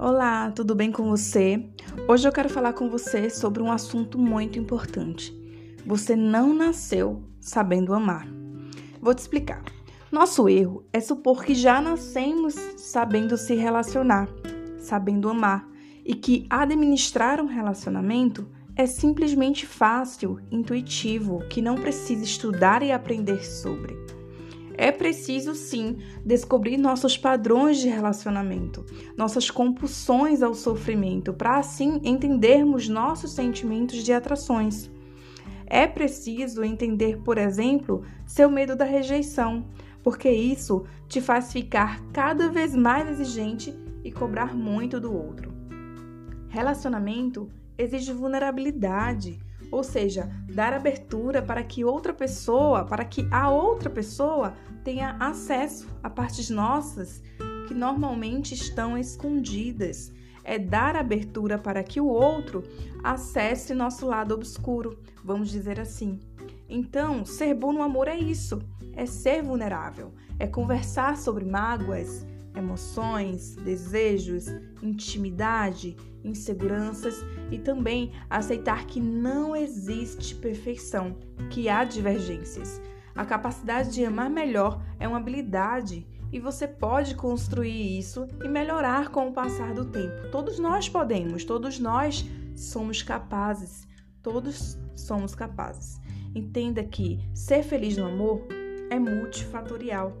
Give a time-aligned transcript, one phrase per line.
[0.00, 1.60] Olá, tudo bem com você?
[2.06, 5.36] Hoje eu quero falar com você sobre um assunto muito importante.
[5.84, 8.28] Você não nasceu sabendo amar.
[9.02, 9.60] Vou te explicar.
[10.12, 14.28] Nosso erro é supor que já nascemos sabendo se relacionar,
[14.78, 15.68] sabendo amar,
[16.04, 23.44] e que administrar um relacionamento é simplesmente fácil, intuitivo, que não precisa estudar e aprender
[23.44, 23.98] sobre.
[24.80, 28.86] É preciso sim descobrir nossos padrões de relacionamento,
[29.16, 34.88] nossas compulsões ao sofrimento, para assim entendermos nossos sentimentos de atrações.
[35.66, 39.66] É preciso entender, por exemplo, seu medo da rejeição,
[40.00, 45.52] porque isso te faz ficar cada vez mais exigente e cobrar muito do outro.
[46.48, 53.90] Relacionamento exige vulnerabilidade, ou seja, dar abertura para que outra pessoa, para que a outra
[53.90, 57.22] pessoa tenha acesso a partes nossas
[57.66, 60.12] que normalmente estão escondidas.
[60.42, 62.62] É dar abertura para que o outro
[63.04, 66.18] acesse nosso lado obscuro, vamos dizer assim.
[66.66, 68.62] Então, ser bom no amor é isso,
[68.94, 72.26] é ser vulnerável, é conversar sobre mágoas,
[72.58, 74.46] emoções, desejos,
[74.82, 81.16] intimidade, inseguranças e também aceitar que não existe perfeição,
[81.50, 82.80] que há divergências.
[83.14, 89.08] A capacidade de amar melhor é uma habilidade e você pode construir isso e melhorar
[89.08, 90.30] com o passar do tempo.
[90.30, 93.88] Todos nós podemos, todos nós somos capazes,
[94.22, 96.00] todos somos capazes.
[96.34, 98.46] Entenda que ser feliz no amor
[98.90, 100.12] é multifatorial.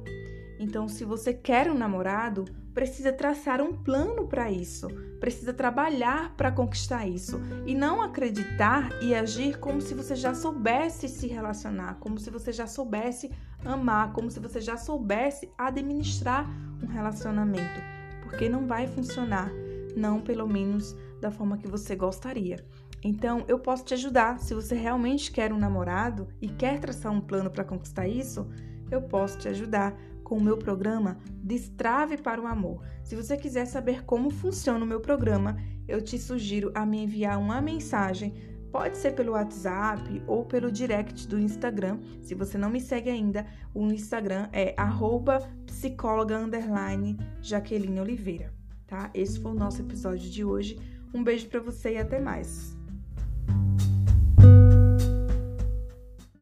[0.58, 4.88] Então, se você quer um namorado, precisa traçar um plano para isso,
[5.20, 11.08] precisa trabalhar para conquistar isso e não acreditar e agir como se você já soubesse
[11.08, 13.30] se relacionar, como se você já soubesse
[13.64, 16.48] amar, como se você já soubesse administrar
[16.82, 17.80] um relacionamento,
[18.22, 19.50] porque não vai funcionar,
[19.96, 22.64] não pelo menos da forma que você gostaria.
[23.02, 24.40] Então, eu posso te ajudar.
[24.40, 28.48] Se você realmente quer um namorado e quer traçar um plano para conquistar isso,
[28.90, 29.96] eu posso te ajudar
[30.28, 32.84] com o meu programa Destrave para o Amor.
[33.02, 35.56] Se você quiser saber como funciona o meu programa,
[35.88, 38.34] eu te sugiro a me enviar uma mensagem.
[38.70, 41.98] Pode ser pelo WhatsApp ou pelo direct do Instagram.
[42.20, 44.74] Se você não me segue ainda, o Instagram é
[45.64, 46.38] psicóloga
[47.40, 48.52] Jaqueline Oliveira.
[48.86, 49.10] Tá?
[49.14, 50.78] Esse foi o nosso episódio de hoje.
[51.14, 52.77] Um beijo para você e até mais.